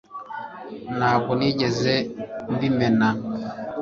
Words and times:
ntabwo 0.97 1.31
nigeze 1.39 1.93
mbimena 2.53 3.09